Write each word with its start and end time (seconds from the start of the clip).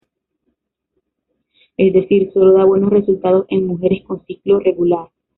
Es 1.77 1.93
decir, 1.93 2.33
solo 2.33 2.53
da 2.53 2.65
buenos 2.65 2.89
resultados 2.89 3.45
en 3.49 3.67
mujeres 3.67 4.01
con 4.07 4.25
ciclo 4.25 4.59
regular. 4.59 5.09